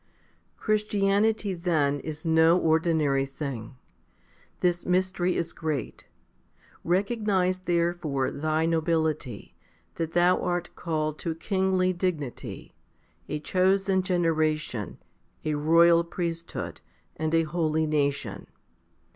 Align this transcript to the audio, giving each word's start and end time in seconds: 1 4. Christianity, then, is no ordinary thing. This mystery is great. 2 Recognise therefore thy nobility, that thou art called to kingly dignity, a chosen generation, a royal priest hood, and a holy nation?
1 0.01 0.07
4. 0.57 0.65
Christianity, 0.65 1.53
then, 1.53 1.99
is 1.99 2.25
no 2.25 2.57
ordinary 2.57 3.23
thing. 3.23 3.75
This 4.61 4.83
mystery 4.83 5.35
is 5.37 5.53
great. 5.53 6.07
2 6.81 6.89
Recognise 6.89 7.59
therefore 7.59 8.31
thy 8.31 8.65
nobility, 8.65 9.53
that 9.97 10.13
thou 10.13 10.41
art 10.41 10.75
called 10.75 11.19
to 11.19 11.35
kingly 11.35 11.93
dignity, 11.93 12.73
a 13.29 13.39
chosen 13.39 14.01
generation, 14.01 14.97
a 15.45 15.53
royal 15.53 16.03
priest 16.03 16.51
hood, 16.51 16.81
and 17.15 17.35
a 17.35 17.43
holy 17.43 17.85
nation? 17.85 18.47